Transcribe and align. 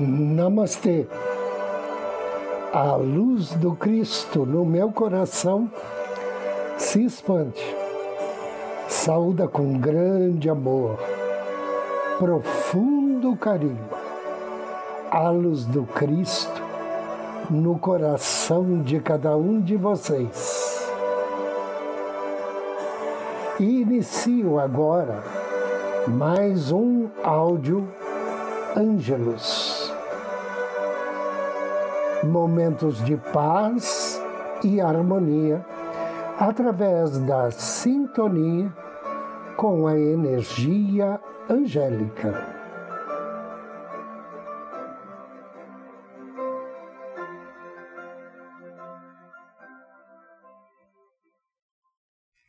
Namastê. 0.00 1.06
A 2.72 2.94
luz 2.94 3.52
do 3.54 3.74
Cristo 3.74 4.46
no 4.46 4.64
meu 4.64 4.90
coração 4.90 5.70
se 6.78 7.04
expande. 7.04 7.62
Saúda 8.88 9.46
com 9.46 9.78
grande 9.78 10.48
amor, 10.48 10.98
profundo 12.18 13.36
carinho. 13.36 13.88
A 15.10 15.28
luz 15.28 15.66
do 15.66 15.82
Cristo 15.82 16.62
no 17.50 17.78
coração 17.78 18.82
de 18.82 19.00
cada 19.00 19.36
um 19.36 19.60
de 19.60 19.76
vocês. 19.76 20.90
E 23.58 23.82
inicio 23.82 24.58
agora 24.58 25.22
mais 26.08 26.72
um 26.72 27.08
áudio 27.22 27.86
Ângelos. 28.76 29.79
Momentos 32.24 33.02
de 33.04 33.16
paz 33.16 34.20
e 34.62 34.80
harmonia 34.80 35.64
através 36.38 37.18
da 37.18 37.50
sintonia 37.50 38.70
com 39.56 39.86
a 39.86 39.98
energia 39.98 41.18
angélica. 41.48 42.60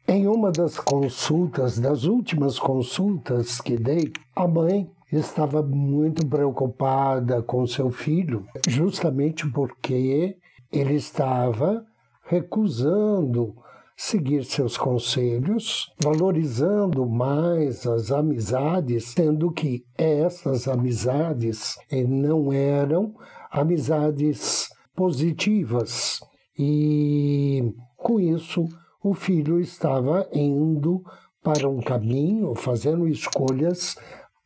Em 0.08 0.28
uma 0.28 0.52
das 0.52 0.78
consultas, 0.78 1.80
das 1.80 2.04
últimas 2.04 2.60
consultas 2.60 3.62
que 3.62 3.78
dei, 3.78 4.12
a 4.36 4.46
mãe 4.46 4.92
estava 5.12 5.62
muito 5.62 6.26
preocupada 6.26 7.42
com 7.42 7.68
seu 7.68 7.90
filho, 7.90 8.46
justamente 8.68 9.50
porque 9.50 10.38
ele 10.72 10.94
estava 10.96 11.86
recusando 12.24 13.56
seguir 13.98 14.44
seus 14.46 14.78
conselhos, 14.78 15.94
valorizando 16.02 17.06
mais 17.06 17.86
as 17.86 18.12
amizades, 18.12 19.06
sendo 19.10 19.52
que 19.52 19.86
essas 19.98 20.68
amizades 20.68 21.76
não 22.08 22.52
eram 22.52 23.14
amizades 23.52 24.70
positivas. 24.96 26.20
E 26.58 27.74
com 27.98 28.20
isso, 28.20 28.66
o 29.04 29.14
filho 29.14 29.60
estava 29.60 30.28
indo 30.34 31.04
para 31.44 31.68
um 31.68 31.80
caminho, 31.80 32.56
fazendo 32.56 33.08
escolhas 33.08 33.98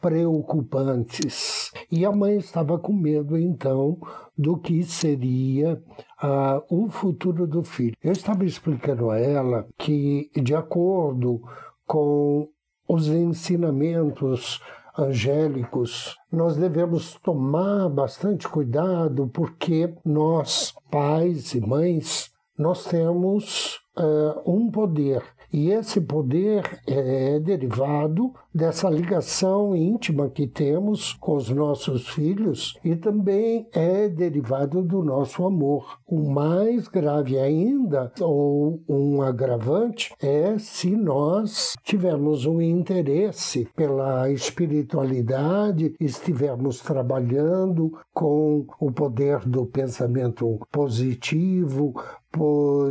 preocupantes. 0.06 1.72
E 1.92 2.06
a 2.06 2.11
mãe 2.11 2.38
estava 2.38 2.78
com 2.78 2.94
medo, 2.94 3.36
então, 3.36 3.98
do 4.38 4.56
que 4.56 4.84
seria 4.84 5.81
uh, 6.22 6.62
o 6.70 6.88
futuro 6.89 7.47
do 7.47 7.64
filho. 7.64 7.95
Eu 8.03 8.12
estava 8.12 8.45
explicando 8.45 9.09
a 9.09 9.17
ela 9.17 9.67
que, 9.80 10.30
de 10.36 10.53
acordo 10.53 11.42
com 11.88 12.47
os 12.88 13.08
ensinamentos 13.08 14.62
angélicos, 14.95 16.16
nós 16.31 16.56
devemos 16.56 17.16
tomar 17.16 17.90
bastante 17.90 18.47
cuidado, 18.47 19.28
porque 19.34 19.92
nós, 20.06 20.72
pais 20.92 21.56
e 21.56 21.59
mães, 21.59 22.30
nós 22.56 22.86
temos 22.86 23.79
uh, 23.97 24.40
um 24.46 24.69
poder 24.69 25.24
e 25.51 25.69
esse 25.72 26.01
poder 26.01 26.81
é 26.88 27.39
derivado 27.39 28.33
dessa 28.53 28.89
ligação 28.89 29.75
íntima 29.75 30.29
que 30.29 30.47
temos 30.47 31.13
com 31.13 31.35
os 31.35 31.50
nossos 31.50 32.07
filhos 32.07 32.78
e 32.83 32.95
também 32.95 33.67
é 33.73 34.07
derivado 34.07 34.81
do 34.81 35.03
nosso 35.03 35.45
amor. 35.45 36.00
O 36.07 36.29
mais 36.29 36.88
grave 36.88 37.38
ainda, 37.38 38.11
ou 38.22 38.79
um 38.88 39.22
agravante, 39.22 40.13
é 40.22 40.57
se 40.57 40.95
nós 40.95 41.73
tivermos 41.84 42.45
um 42.45 42.61
interesse 42.61 43.67
pela 43.75 44.31
espiritualidade, 44.31 45.94
estivermos 46.00 46.79
trabalhando 46.79 47.97
com 48.13 48.66
o 48.79 48.91
poder 48.91 49.39
do 49.39 49.66
pensamento 49.66 50.59
positivo, 50.72 51.94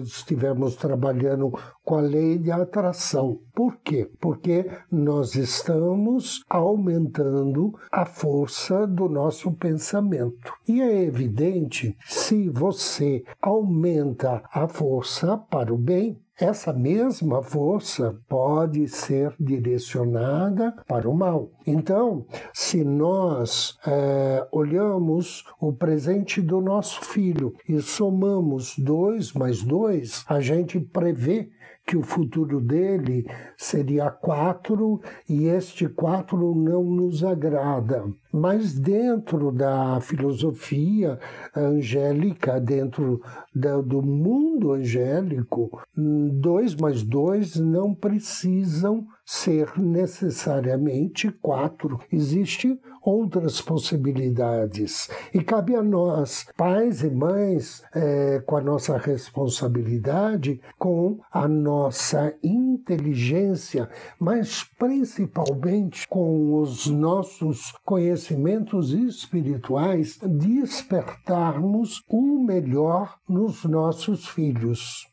estivermos 0.02 0.76
trabalhando 0.76 1.52
com 1.84 1.96
a 1.96 2.00
lei 2.00 2.38
de 2.38 2.50
atração. 2.50 3.38
Por 3.54 3.76
quê? 3.76 4.10
Porque 4.20 4.70
nós 4.90 5.34
estamos 5.34 6.42
aumentando 6.48 7.74
a 7.92 8.04
força 8.04 8.86
do 8.86 9.08
nosso 9.08 9.52
pensamento. 9.52 10.52
E 10.66 10.80
é 10.80 11.02
evidente, 11.02 11.96
se 12.06 12.48
você 12.48 13.22
aumenta 13.40 14.42
a 14.52 14.66
força 14.66 15.36
para 15.36 15.72
o 15.72 15.76
bem, 15.76 16.18
essa 16.36 16.72
mesma 16.72 17.42
força 17.42 18.18
pode 18.28 18.88
ser 18.88 19.32
direcionada 19.38 20.74
para 20.88 21.08
o 21.08 21.14
mal. 21.14 21.52
Então, 21.64 22.26
se 22.52 22.82
nós 22.82 23.78
é, 23.86 24.44
olhamos 24.50 25.44
o 25.60 25.72
presente 25.72 26.42
do 26.42 26.60
nosso 26.60 27.04
filho 27.04 27.54
e 27.68 27.80
somamos 27.80 28.76
dois 28.76 29.32
mais 29.32 29.62
dois, 29.62 30.24
a 30.28 30.40
gente 30.40 30.80
prevê 30.80 31.50
que 31.86 31.96
o 31.96 32.02
futuro 32.02 32.60
dele 32.60 33.26
seria 33.56 34.10
quatro 34.10 35.00
e 35.28 35.46
este 35.46 35.86
quatro 35.88 36.54
não 36.54 36.82
nos 36.82 37.22
agrada. 37.22 38.04
Mas 38.32 38.72
dentro 38.72 39.52
da 39.52 40.00
filosofia 40.00 41.18
angélica, 41.54 42.58
dentro 42.60 43.20
do 43.54 44.02
mundo 44.02 44.72
angélico, 44.72 45.78
dois 45.96 46.74
mais 46.74 47.02
dois 47.02 47.56
não 47.56 47.94
precisam 47.94 49.06
ser 49.24 49.78
necessariamente 49.78 51.30
quatro. 51.30 52.00
Existem 52.10 52.80
outras 53.04 53.60
possibilidades. 53.60 55.10
E 55.32 55.42
cabe 55.42 55.76
a 55.76 55.82
nós, 55.82 56.46
pais 56.56 57.02
e 57.02 57.10
mães, 57.10 57.84
é, 57.94 58.40
com 58.46 58.56
a 58.56 58.60
nossa 58.60 58.96
responsabilidade, 58.96 60.60
com 60.78 61.18
a 61.30 61.46
nossa 61.46 62.34
inteligência, 62.42 63.88
mas 64.18 64.64
principalmente 64.78 66.08
com 66.08 66.60
os 66.60 66.86
nossos 66.86 67.72
conhecimentos 67.84 68.92
espirituais, 68.92 70.18
despertarmos 70.22 72.02
o 72.08 72.42
melhor 72.42 73.18
nos 73.28 73.64
nossos 73.64 74.26
filhos. 74.26 75.06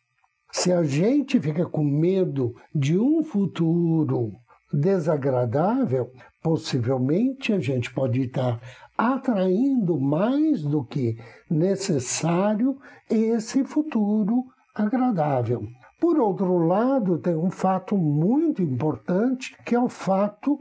Se 0.51 0.71
a 0.71 0.83
gente 0.83 1.39
fica 1.39 1.65
com 1.65 1.83
medo 1.83 2.53
de 2.75 2.97
um 2.97 3.23
futuro 3.23 4.33
desagradável, 4.73 6.11
possivelmente 6.41 7.53
a 7.53 7.59
gente 7.59 7.93
pode 7.93 8.21
estar 8.21 8.59
atraindo 8.97 9.99
mais 9.99 10.63
do 10.63 10.83
que 10.83 11.17
necessário 11.49 12.77
esse 13.09 13.63
futuro 13.63 14.45
agradável. 14.73 15.67
Por 15.99 16.19
outro 16.19 16.57
lado, 16.57 17.19
tem 17.19 17.35
um 17.35 17.51
fato 17.51 17.95
muito 17.95 18.61
importante, 18.61 19.55
que 19.63 19.75
é 19.75 19.79
o 19.79 19.89
fato 19.89 20.59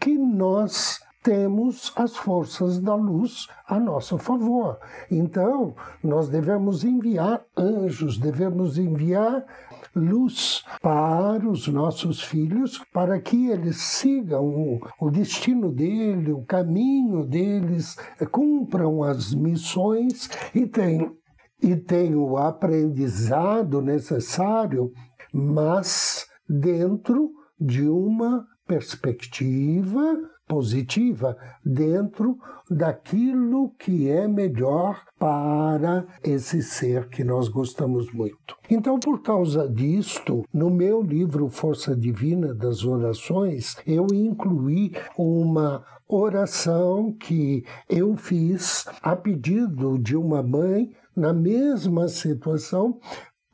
que 0.00 0.18
nós 0.18 1.00
temos 1.22 1.92
as 1.96 2.16
forças 2.16 2.80
da 2.80 2.94
luz 2.94 3.46
a 3.66 3.78
nosso 3.78 4.16
favor. 4.18 4.78
Então, 5.10 5.74
nós 6.02 6.28
devemos 6.28 6.84
enviar 6.84 7.44
anjos, 7.56 8.18
devemos 8.18 8.78
enviar 8.78 9.44
luz 9.94 10.64
para 10.80 11.48
os 11.48 11.66
nossos 11.68 12.22
filhos, 12.22 12.80
para 12.92 13.20
que 13.20 13.48
eles 13.48 13.76
sigam 13.76 14.44
o, 14.46 14.80
o 15.00 15.10
destino 15.10 15.70
dele, 15.72 16.32
o 16.32 16.44
caminho 16.44 17.24
deles, 17.26 17.96
cumpram 18.30 19.02
as 19.02 19.34
missões 19.34 20.30
e 20.54 20.66
tenham, 20.66 21.14
e 21.62 21.76
tenham 21.76 22.22
o 22.22 22.36
aprendizado 22.36 23.82
necessário, 23.82 24.90
mas 25.32 26.26
dentro 26.48 27.30
de 27.60 27.88
uma 27.88 28.46
perspectiva 28.66 30.16
positiva 30.50 31.36
dentro 31.64 32.36
daquilo 32.68 33.70
que 33.78 34.10
é 34.10 34.26
melhor 34.26 35.00
para 35.16 36.04
esse 36.24 36.60
ser 36.60 37.08
que 37.08 37.22
nós 37.22 37.48
gostamos 37.48 38.12
muito. 38.12 38.56
Então, 38.68 38.98
por 38.98 39.22
causa 39.22 39.68
disto, 39.68 40.44
no 40.52 40.68
meu 40.68 41.02
livro 41.02 41.48
Força 41.48 41.94
Divina 41.94 42.52
das 42.52 42.84
Orações, 42.84 43.76
eu 43.86 44.08
incluí 44.12 44.92
uma 45.16 45.84
oração 46.08 47.12
que 47.12 47.64
eu 47.88 48.16
fiz 48.16 48.86
a 49.00 49.14
pedido 49.14 49.96
de 50.00 50.16
uma 50.16 50.42
mãe 50.42 50.90
na 51.14 51.32
mesma 51.32 52.08
situação, 52.08 52.98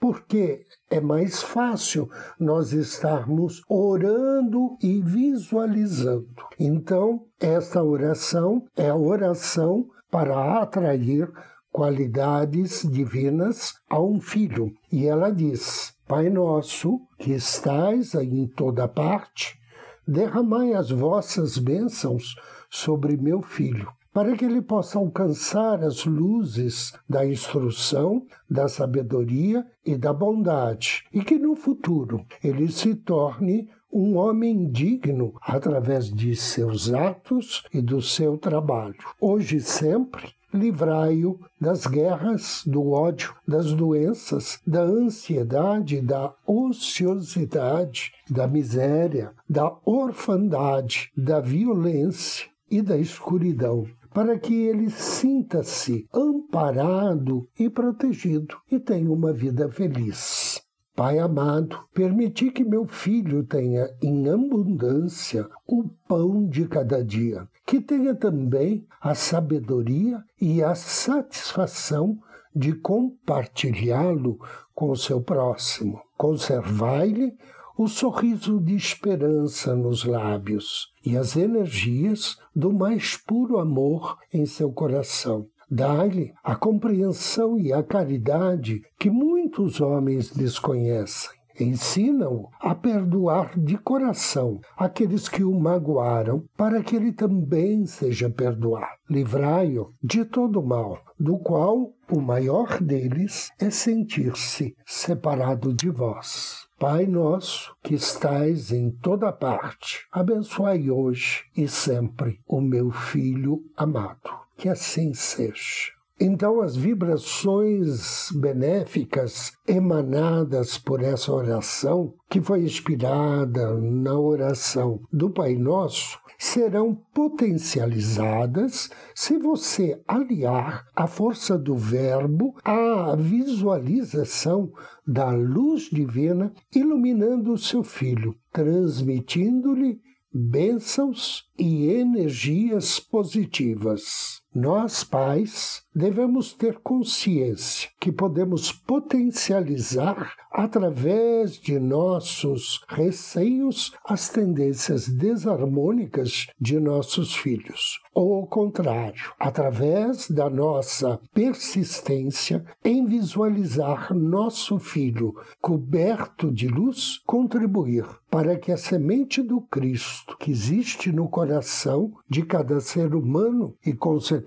porque 0.06 0.64
é 0.88 1.00
mais 1.00 1.42
fácil 1.42 2.08
nós 2.38 2.72
estarmos 2.72 3.60
orando 3.68 4.76
e 4.80 5.02
visualizando. 5.02 6.28
Então, 6.60 7.24
esta 7.40 7.82
oração 7.82 8.62
é 8.76 8.88
a 8.88 8.94
oração 8.94 9.88
para 10.08 10.62
atrair 10.62 11.28
qualidades 11.72 12.88
divinas 12.88 13.72
a 13.90 14.00
um 14.00 14.20
filho. 14.20 14.72
E 14.92 15.08
ela 15.08 15.30
diz: 15.32 15.92
Pai 16.06 16.30
nosso, 16.30 17.00
que 17.18 17.32
estais 17.32 18.14
em 18.14 18.46
toda 18.46 18.86
parte, 18.86 19.58
derramai 20.06 20.72
as 20.72 20.88
vossas 20.88 21.58
bênçãos 21.58 22.36
sobre 22.70 23.16
meu 23.16 23.42
filho, 23.42 23.88
para 24.16 24.34
que 24.34 24.46
ele 24.46 24.62
possa 24.62 24.98
alcançar 24.98 25.84
as 25.84 26.06
luzes 26.06 26.94
da 27.06 27.26
instrução, 27.26 28.24
da 28.48 28.66
sabedoria 28.66 29.62
e 29.84 29.94
da 29.94 30.10
bondade, 30.10 31.04
e 31.12 31.22
que 31.22 31.38
no 31.38 31.54
futuro 31.54 32.24
ele 32.42 32.72
se 32.72 32.94
torne 32.94 33.68
um 33.92 34.16
homem 34.16 34.70
digno 34.70 35.34
através 35.42 36.10
de 36.10 36.34
seus 36.34 36.90
atos 36.90 37.62
e 37.70 37.82
do 37.82 38.00
seu 38.00 38.38
trabalho. 38.38 38.96
Hoje 39.20 39.56
e 39.56 39.60
sempre, 39.60 40.32
livrai-o 40.50 41.38
das 41.60 41.86
guerras, 41.86 42.62
do 42.66 42.92
ódio, 42.92 43.34
das 43.46 43.74
doenças, 43.74 44.58
da 44.66 44.80
ansiedade, 44.80 46.00
da 46.00 46.32
ociosidade, 46.46 48.12
da 48.30 48.48
miséria, 48.48 49.32
da 49.46 49.76
orfandade, 49.84 51.12
da 51.14 51.38
violência 51.38 52.46
e 52.70 52.82
da 52.82 52.96
escuridão, 52.96 53.86
para 54.16 54.38
que 54.38 54.54
ele 54.54 54.88
sinta-se 54.88 56.08
amparado 56.10 57.46
e 57.58 57.68
protegido 57.68 58.56
e 58.72 58.80
tenha 58.80 59.12
uma 59.12 59.30
vida 59.30 59.70
feliz. 59.70 60.58
Pai 60.94 61.18
amado, 61.18 61.78
permiti 61.92 62.50
que 62.50 62.64
meu 62.64 62.86
filho 62.86 63.44
tenha 63.44 63.90
em 64.02 64.26
abundância 64.30 65.46
o 65.66 65.84
pão 66.08 66.48
de 66.48 66.66
cada 66.66 67.04
dia, 67.04 67.46
que 67.66 67.78
tenha 67.78 68.14
também 68.14 68.86
a 69.02 69.14
sabedoria 69.14 70.24
e 70.40 70.62
a 70.62 70.74
satisfação 70.74 72.18
de 72.54 72.72
compartilhá-lo 72.72 74.38
com 74.74 74.92
o 74.92 74.96
seu 74.96 75.20
próximo. 75.20 76.00
Conservai-lhe 76.16 77.36
o 77.76 77.88
sorriso 77.88 78.60
de 78.60 78.74
esperança 78.74 79.74
nos 79.74 80.04
lábios 80.04 80.92
e 81.04 81.16
as 81.16 81.36
energias 81.36 82.38
do 82.54 82.72
mais 82.72 83.16
puro 83.16 83.58
amor 83.58 84.18
em 84.32 84.46
seu 84.46 84.72
coração 84.72 85.46
Dá-lhe 85.68 86.32
a 86.44 86.54
compreensão 86.54 87.58
e 87.58 87.72
a 87.72 87.82
caridade 87.82 88.82
que 88.96 89.10
muitos 89.10 89.80
homens 89.80 90.30
desconhecem. 90.30 91.34
Ensina-o 91.58 92.48
a 92.60 92.74
perdoar 92.74 93.58
de 93.58 93.76
coração 93.78 94.60
aqueles 94.76 95.28
que 95.28 95.42
o 95.42 95.58
magoaram, 95.58 96.44
para 96.56 96.82
que 96.82 96.96
ele 96.96 97.12
também 97.12 97.86
seja 97.86 98.28
perdoado. 98.28 98.86
Livrai-o 99.08 99.92
de 100.02 100.24
todo 100.24 100.62
mal, 100.62 100.98
do 101.18 101.38
qual 101.38 101.92
o 102.10 102.20
maior 102.20 102.80
deles 102.80 103.50
é 103.58 103.70
sentir-se 103.70 104.76
separado 104.84 105.72
de 105.72 105.90
vós. 105.90 106.66
Pai 106.78 107.06
nosso, 107.06 107.74
que 107.82 107.94
estais 107.94 108.70
em 108.70 108.90
toda 108.90 109.32
parte, 109.32 110.06
abençoai 110.12 110.90
hoje 110.90 111.44
e 111.56 111.66
sempre 111.66 112.38
o 112.46 112.60
meu 112.60 112.90
filho 112.90 113.62
amado 113.76 114.46
que 114.56 114.68
assim 114.68 115.12
seja. 115.12 115.95
Então, 116.18 116.62
as 116.62 116.74
vibrações 116.74 118.30
benéficas 118.32 119.52
emanadas 119.68 120.78
por 120.78 121.02
essa 121.02 121.30
oração, 121.30 122.14
que 122.30 122.40
foi 122.40 122.62
inspirada 122.62 123.74
na 123.78 124.18
oração 124.18 125.00
do 125.12 125.28
Pai 125.28 125.54
Nosso, 125.56 126.18
serão 126.38 126.94
potencializadas 127.14 128.90
se 129.14 129.38
você 129.38 130.00
aliar 130.08 130.86
a 130.94 131.06
força 131.06 131.58
do 131.58 131.76
verbo 131.76 132.54
à 132.64 133.14
visualização 133.14 134.72
da 135.06 135.30
luz 135.30 135.82
divina 135.90 136.52
iluminando 136.74 137.52
o 137.52 137.58
seu 137.58 137.82
filho, 137.82 138.34
transmitindo-lhe 138.52 140.00
bênçãos 140.32 141.44
e 141.58 141.88
energias 141.90 143.00
positivas. 143.00 144.42
Nós, 144.58 145.04
pais, 145.04 145.82
devemos 145.94 146.54
ter 146.54 146.78
consciência 146.78 147.90
que 148.00 148.10
podemos 148.10 148.72
potencializar 148.72 150.32
através 150.50 151.58
de 151.58 151.78
nossos 151.78 152.82
receios 152.88 153.92
as 154.02 154.30
tendências 154.30 155.06
desarmônicas 155.08 156.46
de 156.58 156.80
nossos 156.80 157.36
filhos. 157.36 158.00
Ou 158.14 158.36
ao 158.36 158.46
contrário, 158.46 159.34
através 159.38 160.30
da 160.30 160.48
nossa 160.48 161.20
persistência 161.34 162.64
em 162.82 163.04
visualizar 163.04 164.14
nosso 164.14 164.78
filho 164.78 165.34
coberto 165.60 166.50
de 166.50 166.66
luz, 166.68 167.20
contribuir 167.26 168.06
para 168.30 168.56
que 168.56 168.72
a 168.72 168.76
semente 168.78 169.42
do 169.42 169.60
Cristo 169.60 170.36
que 170.38 170.50
existe 170.50 171.12
no 171.12 171.28
coração 171.28 172.12
de 172.28 172.42
cada 172.42 172.80
ser 172.80 173.14
humano 173.14 173.74
e, 173.84 173.92
consequentemente, 173.92 174.45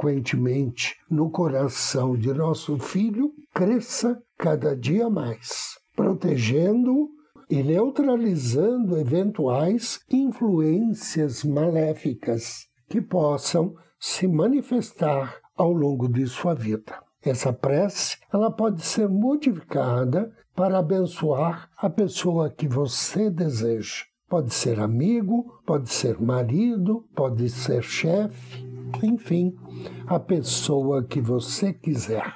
no 1.09 1.29
coração 1.29 2.15
de 2.15 2.33
nosso 2.33 2.77
filho, 2.79 3.33
cresça 3.53 4.21
cada 4.37 4.75
dia 4.75 5.09
mais, 5.09 5.77
protegendo 5.95 7.09
e 7.49 7.61
neutralizando 7.61 8.97
eventuais 8.97 9.99
influências 10.09 11.43
maléficas 11.43 12.67
que 12.87 13.01
possam 13.01 13.75
se 13.99 14.27
manifestar 14.27 15.35
ao 15.57 15.73
longo 15.73 16.07
de 16.07 16.25
sua 16.27 16.53
vida. 16.53 16.97
Essa 17.21 17.51
prece, 17.51 18.17
ela 18.31 18.49
pode 18.49 18.81
ser 18.81 19.09
modificada 19.09 20.31
para 20.55 20.79
abençoar 20.79 21.69
a 21.77 21.89
pessoa 21.89 22.49
que 22.49 22.67
você 22.67 23.29
deseja. 23.29 24.05
Pode 24.29 24.53
ser 24.53 24.79
amigo, 24.79 25.59
pode 25.65 25.89
ser 25.89 26.21
marido, 26.21 27.03
pode 27.15 27.49
ser 27.49 27.81
chefe, 27.81 28.68
enfim, 29.03 29.55
a 30.07 30.19
pessoa 30.19 31.03
que 31.03 31.21
você 31.21 31.73
quiser. 31.73 32.33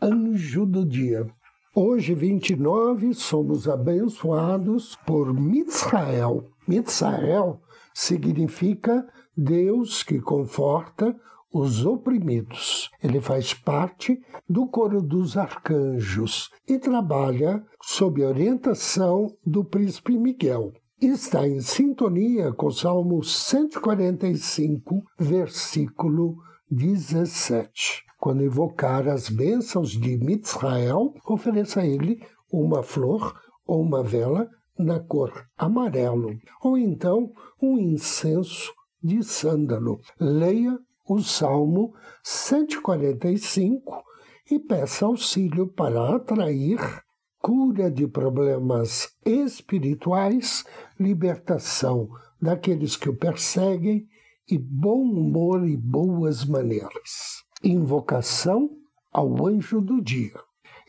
Anjo 0.00 0.66
do 0.66 0.84
dia. 0.84 1.26
Hoje, 1.74 2.14
29, 2.14 3.12
somos 3.14 3.68
abençoados 3.68 4.96
por 5.06 5.32
Mitzrael. 5.34 6.44
Mitzrael 6.66 7.60
significa 7.92 9.06
Deus 9.36 10.02
que 10.02 10.20
conforta 10.20 11.14
os 11.52 11.84
oprimidos. 11.84 12.90
Ele 13.02 13.20
faz 13.20 13.52
parte 13.54 14.20
do 14.48 14.66
coro 14.66 15.02
dos 15.02 15.36
arcanjos 15.36 16.50
e 16.66 16.78
trabalha 16.78 17.64
sob 17.82 18.24
orientação 18.24 19.36
do 19.44 19.64
príncipe 19.64 20.18
Miguel 20.18 20.72
está 21.00 21.46
em 21.46 21.60
sintonia 21.60 22.52
com 22.52 22.66
o 22.66 22.72
Salmo 22.72 23.22
145, 23.22 25.02
versículo 25.18 26.36
17. 26.70 28.04
Quando 28.18 28.42
invocar 28.42 29.06
as 29.06 29.28
bênçãos 29.28 29.90
de 29.90 30.16
Mitzrael, 30.16 31.12
ofereça 31.26 31.80
a 31.80 31.86
ele 31.86 32.20
uma 32.50 32.82
flor 32.82 33.38
ou 33.66 33.82
uma 33.82 34.02
vela 34.02 34.48
na 34.78 34.98
cor 34.98 35.46
amarelo, 35.56 36.30
ou 36.62 36.78
então 36.78 37.30
um 37.60 37.78
incenso 37.78 38.72
de 39.02 39.22
sândalo. 39.22 40.00
Leia 40.18 40.78
o 41.06 41.20
Salmo 41.20 41.94
145 42.22 44.02
e 44.50 44.58
peça 44.58 45.04
auxílio 45.04 45.66
para 45.68 46.16
atrair 46.16 46.78
cura 47.46 47.88
de 47.88 48.08
problemas 48.08 49.14
espirituais, 49.24 50.64
libertação 50.98 52.10
daqueles 52.42 52.96
que 52.96 53.08
o 53.08 53.16
perseguem 53.16 54.08
e 54.50 54.58
bom 54.58 55.02
humor 55.02 55.64
e 55.64 55.76
boas 55.76 56.44
maneiras. 56.44 57.44
Invocação 57.62 58.68
ao 59.12 59.46
anjo 59.46 59.80
do 59.80 60.02
dia. 60.02 60.34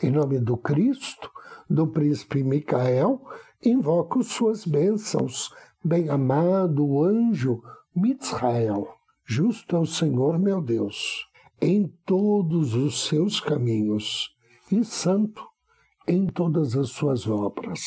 Em 0.02 0.10
nome 0.10 0.40
do 0.40 0.58
Cristo, 0.58 1.30
do 1.70 1.86
príncipe 1.86 2.44
Micael, 2.44 3.22
invoco 3.64 4.24
suas 4.24 4.66
bênçãos, 4.66 5.54
bem-amado 5.86 7.04
anjo 7.04 7.62
Mitzrael. 7.96 8.88
Justo 9.24 9.76
é 9.76 9.80
o 9.80 9.86
Senhor 9.86 10.40
meu 10.40 10.60
Deus, 10.60 11.24
em 11.62 11.86
todos 12.04 12.74
os 12.74 13.06
seus 13.06 13.40
caminhos, 13.40 14.36
e 14.72 14.84
santo 14.84 15.46
em 16.08 16.26
todas 16.26 16.76
as 16.76 16.90
suas 16.90 17.28
obras. 17.28 17.82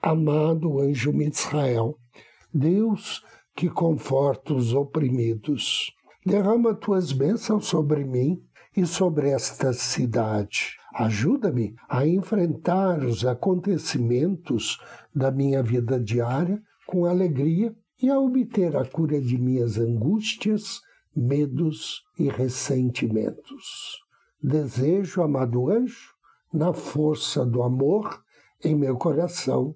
Amado 0.00 0.80
anjo 0.80 1.12
Mitzrael, 1.12 1.98
Deus 2.52 3.22
que 3.54 3.68
conforta 3.68 4.54
os 4.54 4.72
oprimidos, 4.72 5.92
derrama 6.24 6.74
tuas 6.74 7.12
bênçãos 7.12 7.66
sobre 7.66 8.04
mim 8.04 8.42
e 8.76 8.86
sobre 8.86 9.30
esta 9.30 9.72
cidade. 9.72 10.76
Ajuda-me 10.94 11.74
a 11.88 12.06
enfrentar 12.06 13.04
os 13.04 13.24
acontecimentos 13.24 14.78
da 15.14 15.30
minha 15.30 15.62
vida 15.62 16.00
diária 16.00 16.62
com 16.86 17.04
alegria 17.04 17.74
e 18.02 18.08
a 18.08 18.18
obter 18.18 18.76
a 18.76 18.84
cura 18.84 19.20
de 19.20 19.36
minhas 19.36 19.76
angústias, 19.76 20.80
medos 21.14 22.02
e 22.18 22.28
ressentimentos. 22.28 23.98
Desejo, 24.42 25.22
amado 25.22 25.70
anjo, 25.70 26.09
na 26.52 26.72
força 26.72 27.44
do 27.44 27.62
amor 27.62 28.22
em 28.62 28.74
meu 28.74 28.96
coração, 28.96 29.74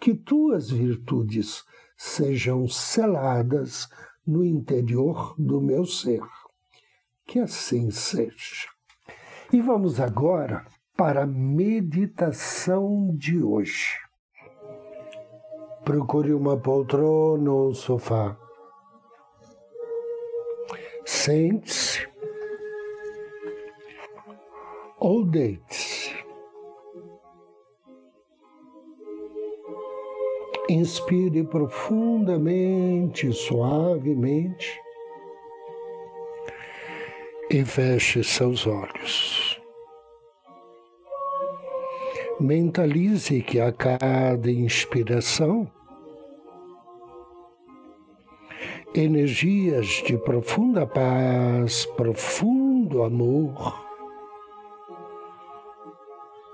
que 0.00 0.14
tuas 0.14 0.70
virtudes 0.70 1.64
sejam 1.96 2.66
seladas 2.66 3.88
no 4.26 4.44
interior 4.44 5.34
do 5.38 5.60
meu 5.60 5.84
ser. 5.84 6.22
Que 7.26 7.38
assim 7.38 7.90
seja. 7.90 8.68
E 9.52 9.60
vamos 9.60 10.00
agora 10.00 10.64
para 10.96 11.22
a 11.22 11.26
meditação 11.26 13.14
de 13.16 13.42
hoje. 13.42 13.98
Procure 15.84 16.32
uma 16.32 16.56
poltrona 16.56 17.50
ou 17.50 17.70
um 17.70 17.74
sofá. 17.74 18.36
Sente-se 21.04 22.08
ou 24.98 25.24
deite-se. 25.24 25.91
Inspire 30.72 31.44
profundamente, 31.44 33.30
suavemente 33.30 34.80
e 37.50 37.62
feche 37.62 38.24
seus 38.24 38.66
olhos. 38.66 39.60
Mentalize 42.40 43.42
que 43.42 43.60
a 43.60 43.70
cada 43.70 44.50
inspiração, 44.50 45.70
energias 48.94 50.02
de 50.06 50.16
profunda 50.16 50.86
paz, 50.86 51.84
profundo 51.84 53.02
amor, 53.02 53.91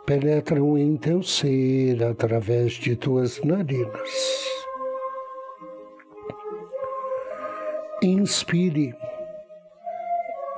penetram 0.09 0.79
em 0.79 0.97
teu 0.97 1.23
ser 1.23 2.03
através 2.03 2.73
de 2.73 2.97
tuas 2.97 3.43
narinas. 3.43 4.49
Inspire 8.03 8.95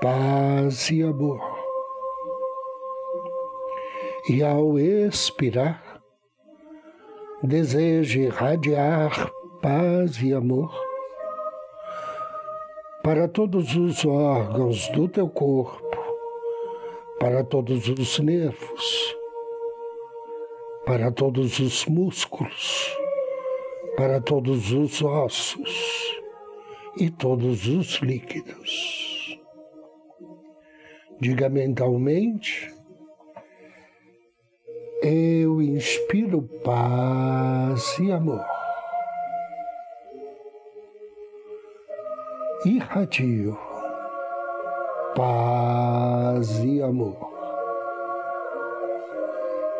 paz 0.01 0.89
e 0.93 1.03
amor. 1.03 1.41
E 4.29 4.41
ao 4.41 4.79
expirar, 4.79 6.01
deseje 7.43 8.21
irradiar 8.21 9.33
paz 9.61 10.23
e 10.23 10.33
amor 10.33 10.73
para 13.03 13.27
todos 13.27 13.75
os 13.75 14.05
órgãos 14.05 14.89
do 14.91 15.09
teu 15.09 15.29
corpo, 15.29 15.91
para 17.19 17.43
todos 17.43 17.89
os 17.89 18.21
nervos, 18.21 19.20
para 20.91 21.13
todos 21.13 21.61
os 21.61 21.87
músculos, 21.87 22.99
para 23.97 24.21
todos 24.21 24.73
os 24.73 25.01
ossos 25.01 26.21
e 26.97 27.09
todos 27.09 27.69
os 27.69 27.99
líquidos. 27.99 29.39
Diga 31.21 31.49
mentalmente: 31.49 32.75
Eu 35.01 35.63
inspiro 35.63 36.43
paz 36.65 37.97
e 38.01 38.11
amor. 38.11 38.45
Irradio 42.67 43.57
paz 45.15 46.65
e 46.65 46.83
amor. 46.83 47.31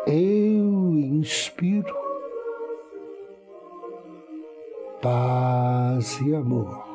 Eu 0.07 0.80
inspiro 1.05 1.95
paz 5.01 6.19
e 6.21 6.35
amor. 6.35 6.85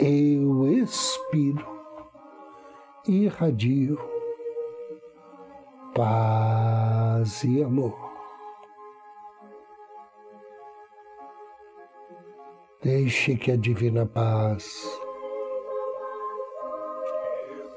Eu 0.00 0.66
expiro, 0.66 1.64
irradio 3.06 3.98
paz 5.94 7.44
e 7.44 7.62
amor. 7.62 7.94
Deixe 12.82 13.36
que 13.36 13.52
a 13.52 13.56
divina 13.56 14.04
paz, 14.04 15.00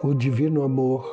o 0.02 0.16
divino 0.16 0.64
amor, 0.64 1.06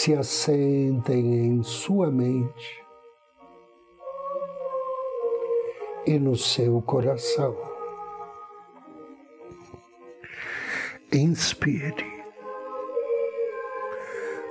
se 0.00 0.14
assentem 0.14 1.46
em 1.46 1.62
sua 1.62 2.10
mente 2.10 2.82
e 6.06 6.18
no 6.18 6.34
seu 6.34 6.80
coração. 6.80 7.54
Inspire. 11.12 12.06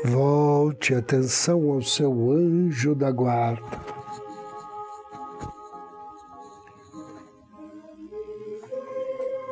Volte 0.06 0.94
atenção 0.94 1.72
ao 1.72 1.82
seu 1.82 2.12
anjo 2.32 2.94
da 2.94 3.10
guarda. 3.10 3.80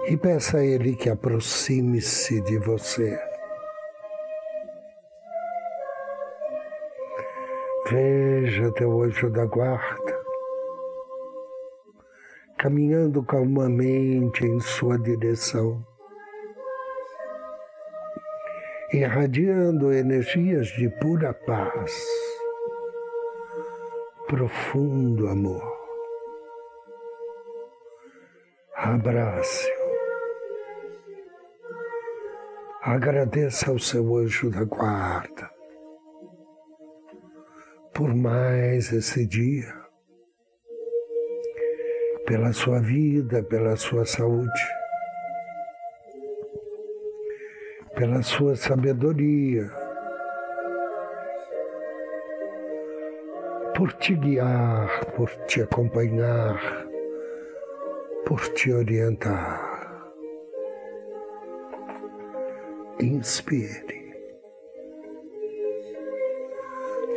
E 0.07 0.15
peça 0.15 0.57
a 0.57 0.63
ele 0.63 0.95
que 0.95 1.09
aproxime-se 1.09 2.39
de 2.41 2.59
você. 2.59 3.36
Veja 7.89 8.71
teu 8.73 9.01
anjo 9.01 9.29
da 9.29 9.45
guarda 9.45 10.17
caminhando 12.57 13.23
calmamente 13.23 14.43
em 14.43 14.59
sua 14.59 14.97
direção, 14.97 15.85
irradiando 18.91 19.93
energias 19.93 20.67
de 20.69 20.89
pura 20.99 21.33
paz, 21.33 21.93
profundo 24.25 25.27
amor. 25.27 25.77
Abrace-o. 28.75 29.87
Agradeça 32.81 33.69
ao 33.69 33.77
seu 33.77 34.17
anjo 34.17 34.49
da 34.49 34.63
guarda 34.63 35.56
por 37.97 38.13
mais 38.13 38.93
esse 38.93 39.25
dia, 39.25 39.73
pela 42.27 42.53
sua 42.53 42.79
vida, 42.79 43.41
pela 43.41 43.75
sua 43.75 44.05
saúde, 44.05 44.61
pela 47.95 48.21
sua 48.21 48.55
sabedoria, 48.55 49.67
por 53.75 53.91
te 53.93 54.13
guiar, 54.13 55.03
por 55.15 55.31
te 55.47 55.63
acompanhar, 55.63 56.85
por 58.27 58.47
te 58.49 58.71
orientar. 58.71 60.13
Inspire. 62.99 63.96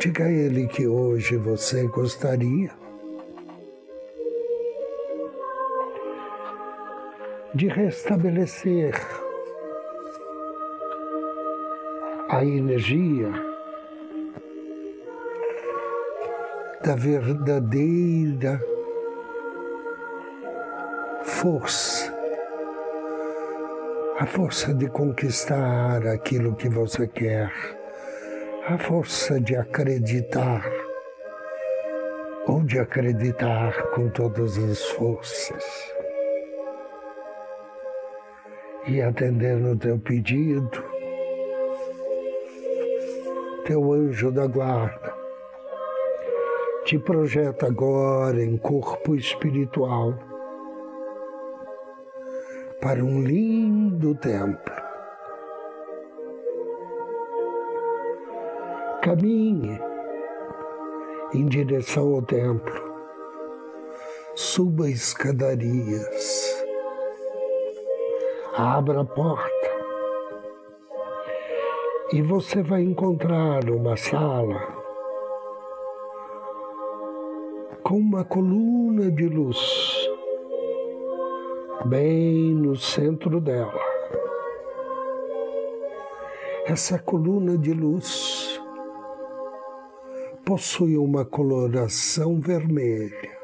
Diga 0.01 0.25
a 0.25 0.31
Ele 0.31 0.65
que 0.65 0.87
hoje 0.87 1.37
você 1.37 1.85
gostaria 1.85 2.71
de 7.53 7.67
restabelecer 7.67 8.95
a 12.29 12.43
energia 12.43 13.31
da 16.83 16.95
verdadeira 16.95 18.59
força, 21.21 22.11
a 24.17 24.25
força 24.25 24.73
de 24.73 24.89
conquistar 24.89 26.07
aquilo 26.07 26.55
que 26.55 26.69
você 26.69 27.05
quer 27.05 27.80
a 28.67 28.77
força 28.77 29.39
de 29.39 29.55
acreditar, 29.55 30.63
ou 32.47 32.63
de 32.63 32.79
acreditar 32.79 33.73
com 33.91 34.09
todas 34.09 34.57
as 34.57 34.83
forças. 34.91 35.93
E 38.87 39.01
atender 39.01 39.57
no 39.57 39.77
teu 39.77 39.97
pedido, 39.99 40.83
teu 43.65 43.93
anjo 43.93 44.31
da 44.31 44.47
guarda 44.47 45.21
te 46.85 46.97
projeta 46.97 47.67
agora 47.67 48.43
em 48.43 48.57
corpo 48.57 49.15
espiritual 49.15 50.17
para 52.81 53.03
um 53.03 53.21
lindo 53.21 54.15
templo. 54.15 54.80
Caminhe 59.11 59.77
em 61.33 61.45
direção 61.45 62.15
ao 62.15 62.21
templo. 62.21 62.81
Suba 64.35 64.89
escadarias. 64.89 66.63
Abra 68.55 69.01
a 69.01 69.03
porta. 69.03 69.69
E 72.13 72.21
você 72.21 72.63
vai 72.63 72.83
encontrar 72.83 73.69
uma 73.69 73.97
sala 73.97 74.61
com 77.83 77.97
uma 77.97 78.23
coluna 78.23 79.11
de 79.11 79.27
luz 79.27 79.59
bem 81.83 82.55
no 82.55 82.77
centro 82.77 83.41
dela. 83.41 83.81
Essa 86.65 86.97
coluna 86.97 87.57
de 87.57 87.73
luz 87.73 88.50
possui 90.51 90.97
uma 90.97 91.23
coloração 91.23 92.41
vermelha. 92.41 93.39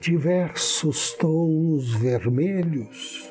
Diversos 0.00 1.12
tons 1.12 1.92
vermelhos, 1.92 3.30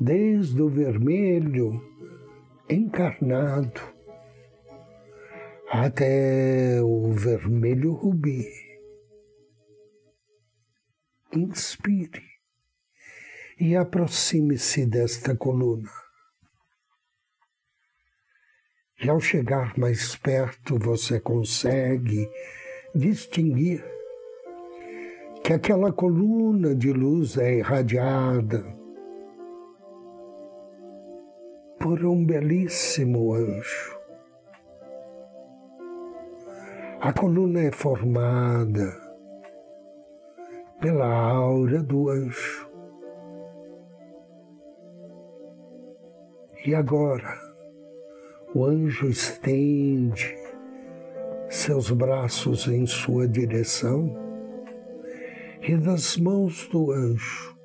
desde 0.00 0.60
o 0.60 0.68
vermelho 0.68 1.80
encarnado 2.68 3.80
até 5.70 6.82
o 6.82 7.12
vermelho 7.12 7.92
rubi 7.92 8.44
inspire 11.32 12.24
e 13.56 13.76
aproxime-se 13.76 14.84
desta 14.84 15.36
coluna. 15.36 16.01
E 19.04 19.10
ao 19.10 19.18
chegar 19.18 19.76
mais 19.76 20.14
perto, 20.14 20.78
você 20.78 21.18
consegue 21.18 22.30
distinguir 22.94 23.84
que 25.42 25.52
aquela 25.52 25.92
coluna 25.92 26.72
de 26.72 26.92
luz 26.92 27.36
é 27.36 27.58
irradiada 27.58 28.64
por 31.80 32.04
um 32.04 32.24
belíssimo 32.24 33.34
anjo. 33.34 33.98
A 37.00 37.12
coluna 37.12 37.60
é 37.60 37.72
formada 37.72 38.96
pela 40.80 41.12
aura 41.12 41.82
do 41.82 42.08
anjo. 42.08 42.70
E 46.64 46.72
agora, 46.72 47.51
o 48.54 48.66
anjo 48.66 49.08
estende 49.08 50.36
seus 51.48 51.90
braços 51.90 52.66
em 52.66 52.86
sua 52.86 53.26
direção 53.26 54.14
e 55.62 55.76
das 55.76 56.18
mãos 56.18 56.68
do 56.68 56.92
anjo 56.92 57.56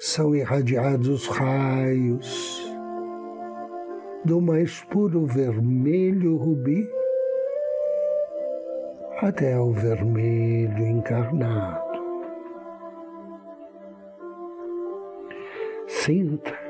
são 0.00 0.34
irradiados 0.34 1.28
raios 1.28 2.60
do 4.24 4.40
mais 4.40 4.82
puro 4.84 5.26
vermelho 5.26 6.36
rubi 6.36 6.88
até 9.18 9.58
o 9.58 9.70
vermelho 9.72 10.86
encarnado. 10.86 12.00
Sinta 15.86 16.69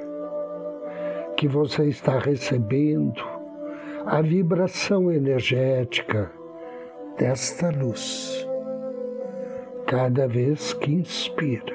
que 1.40 1.48
você 1.48 1.84
está 1.86 2.18
recebendo 2.18 3.24
a 4.04 4.20
vibração 4.20 5.10
energética 5.10 6.30
desta 7.16 7.70
luz 7.70 8.46
cada 9.86 10.28
vez 10.28 10.74
que 10.74 10.92
inspira. 10.92 11.74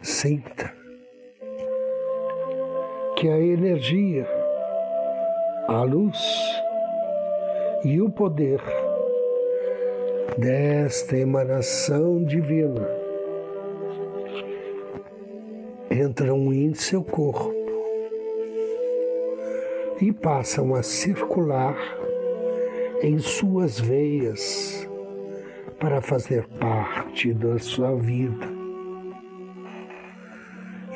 Sinta 0.00 0.74
que 3.14 3.28
a 3.28 3.38
energia 3.38 4.26
a 5.68 5.84
luz 5.84 6.18
e 7.84 8.00
o 8.00 8.10
poder 8.10 8.60
desta 10.36 11.16
emanação 11.16 12.24
divina 12.24 13.01
entram 15.92 16.52
em 16.52 16.72
seu 16.72 17.04
corpo 17.04 17.54
e 20.00 20.10
passam 20.10 20.74
a 20.74 20.82
circular 20.82 21.76
em 23.02 23.18
suas 23.18 23.78
veias 23.78 24.88
para 25.78 26.00
fazer 26.00 26.46
parte 26.58 27.34
da 27.34 27.58
sua 27.58 27.94
vida. 27.96 28.46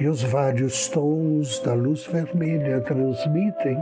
E 0.00 0.08
os 0.08 0.22
vários 0.22 0.88
tons 0.88 1.60
da 1.60 1.74
luz 1.74 2.06
vermelha 2.06 2.80
transmitem 2.80 3.76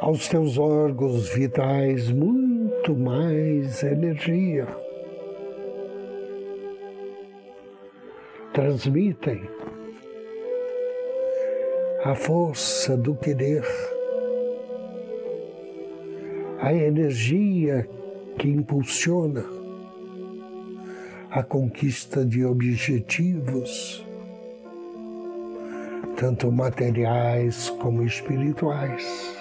aos 0.00 0.28
teus 0.28 0.58
órgãos 0.58 1.28
vitais 1.28 2.10
muito 2.10 2.96
mais 2.96 3.82
energia. 3.82 4.83
Transmitem 8.54 9.42
a 12.04 12.14
força 12.14 12.96
do 12.96 13.14
querer, 13.14 13.64
a 16.60 16.72
energia 16.72 17.86
que 18.38 18.48
impulsiona 18.48 19.44
a 21.30 21.42
conquista 21.42 22.24
de 22.24 22.46
objetivos, 22.46 24.06
tanto 26.16 26.50
materiais 26.50 27.68
como 27.80 28.02
espirituais. 28.04 29.34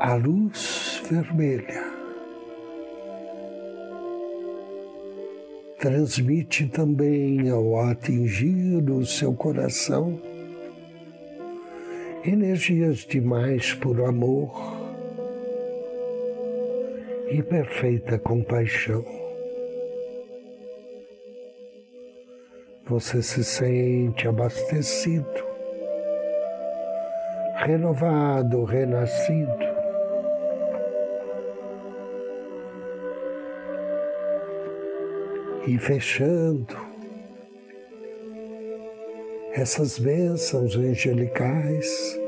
a 0.00 0.14
luz 0.14 1.02
vermelha 1.10 1.89
transmite 5.80 6.66
também 6.66 7.48
ao 7.48 7.80
atingir 7.80 8.84
o 8.90 9.06
seu 9.06 9.32
coração 9.32 10.20
energias 12.22 12.98
demais 12.98 13.72
por 13.72 13.98
amor 14.02 14.52
e 17.30 17.42
perfeita 17.42 18.18
compaixão. 18.18 19.02
Você 22.84 23.22
se 23.22 23.42
sente 23.42 24.28
abastecido, 24.28 25.24
renovado, 27.64 28.64
renascido 28.64 29.69
e 35.66 35.78
fechando 35.78 36.76
essas 39.52 39.98
bênçãos 39.98 40.76
angelicais, 40.76 42.18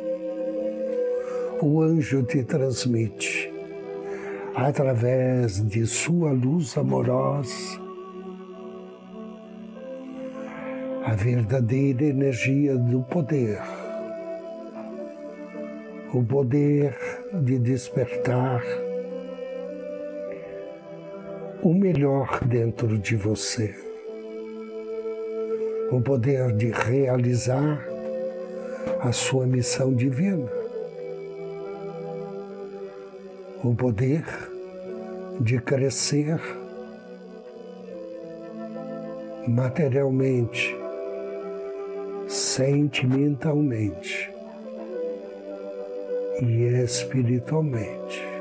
o 1.63 1.81
anjo 1.81 2.23
te 2.25 2.43
transmite 2.43 3.53
através 4.55 5.65
de 5.67 5.87
sua 5.87 6.33
luz 6.33 6.77
amorosa 6.77 7.81
a 11.05 11.15
verdadeira 11.15 12.05
energia 12.05 12.77
do 12.77 13.03
poder, 13.03 13.61
o 16.13 16.23
poder 16.23 16.97
de 17.43 17.59
despertar 17.59 18.63
o 21.63 21.73
melhor 21.73 22.45
dentro 22.45 22.99
de 22.99 23.15
você. 23.15 23.73
O 25.93 26.01
poder 26.01 26.51
de 26.57 26.71
realizar 26.71 27.87
a 29.01 29.13
sua 29.13 29.47
missão 29.47 29.95
divina. 29.95 30.51
O 33.63 33.73
poder 33.77 34.25
de 35.41 35.61
crescer 35.61 36.41
materialmente, 39.47 40.77
sentimentalmente 42.27 44.33
e 46.41 46.65
espiritualmente. 46.83 48.32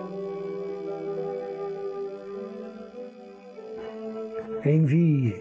Envie 4.64 5.34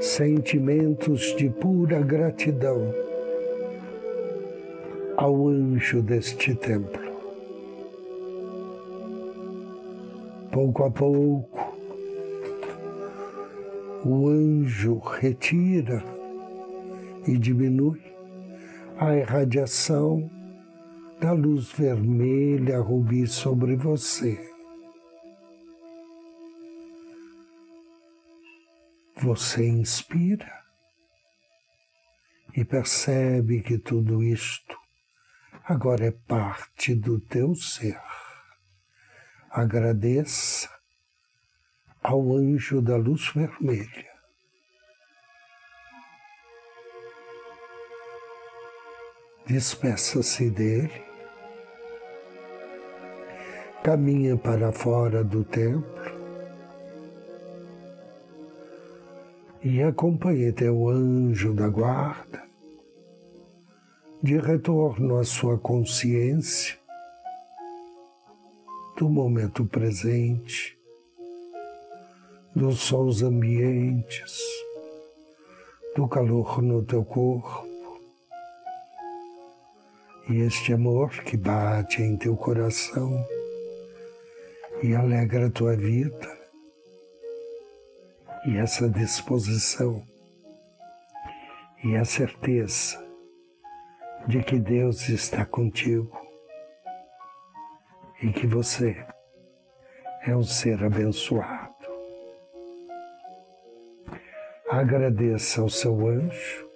sentimentos 0.00 1.36
de 1.36 1.48
pura 1.48 2.00
gratidão 2.00 2.92
ao 5.16 5.46
anjo 5.46 6.02
deste 6.02 6.52
templo. 6.56 7.06
Pouco 10.50 10.82
a 10.82 10.90
pouco, 10.90 11.72
o 14.04 14.28
anjo 14.28 14.98
retira 14.98 16.02
e 17.28 17.38
diminui 17.38 18.02
a 18.98 19.16
irradiação 19.16 20.28
da 21.20 21.30
luz 21.30 21.70
vermelha 21.70 22.80
rubi 22.80 23.24
sobre 23.28 23.76
você. 23.76 24.55
Você 29.22 29.66
inspira 29.66 30.62
e 32.54 32.64
percebe 32.64 33.62
que 33.62 33.78
tudo 33.78 34.22
isto 34.22 34.76
agora 35.64 36.06
é 36.06 36.10
parte 36.10 36.94
do 36.94 37.18
teu 37.18 37.54
ser. 37.54 37.98
Agradeça 39.50 40.68
ao 42.02 42.36
anjo 42.36 42.82
da 42.82 42.96
luz 42.96 43.30
vermelha. 43.34 44.14
Despeça-se 49.46 50.50
dele, 50.50 51.02
caminha 53.82 54.36
para 54.36 54.72
fora 54.72 55.24
do 55.24 55.42
templo 55.42 56.15
e 59.66 59.82
acompanhe 59.82 60.52
teu 60.52 60.88
anjo 60.88 61.52
da 61.52 61.68
guarda. 61.68 62.40
De 64.22 64.38
retorno 64.38 65.18
à 65.18 65.24
sua 65.24 65.58
consciência 65.58 66.78
do 68.96 69.08
momento 69.08 69.64
presente, 69.64 70.78
dos 72.54 72.78
sons 72.78 73.22
ambientes, 73.22 74.40
do 75.96 76.06
calor 76.06 76.62
no 76.62 76.84
teu 76.84 77.04
corpo. 77.04 77.66
E 80.30 80.42
este 80.42 80.74
amor 80.74 81.10
que 81.24 81.36
bate 81.36 82.02
em 82.02 82.16
teu 82.16 82.36
coração 82.36 83.26
e 84.80 84.94
alegra 84.94 85.48
a 85.48 85.50
tua 85.50 85.74
vida 85.76 86.35
e 88.46 88.56
essa 88.58 88.88
disposição 88.88 90.02
e 91.82 91.96
a 91.96 92.04
certeza 92.04 93.04
de 94.28 94.42
que 94.42 94.58
Deus 94.58 95.08
está 95.08 95.44
contigo 95.44 96.16
e 98.22 98.32
que 98.32 98.46
você 98.46 99.04
é 100.22 100.34
um 100.34 100.42
ser 100.42 100.82
abençoado. 100.84 101.74
Agradeça 104.70 105.60
ao 105.60 105.68
seu 105.68 106.08
anjo, 106.08 106.68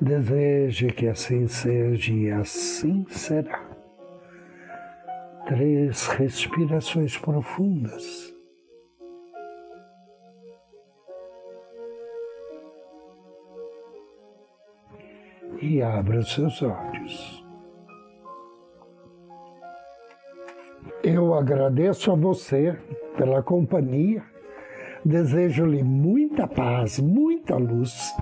deseje 0.00 0.88
que 0.88 1.06
assim 1.06 1.46
seja 1.46 2.12
e 2.12 2.30
assim 2.30 3.06
será. 3.08 3.68
Três 5.46 6.06
respirações 6.06 7.16
profundas. 7.16 8.31
E 15.62 15.80
abra 15.80 16.20
seus 16.22 16.60
olhos. 16.60 17.44
Eu 21.02 21.34
agradeço 21.34 22.10
a 22.10 22.16
você 22.16 22.76
pela 23.16 23.42
companhia, 23.42 24.22
desejo-lhe 25.04 25.82
muita 25.82 26.48
paz, 26.48 26.98
muita 26.98 27.56
luz. 27.56 28.12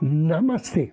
Namastê. 0.00 0.92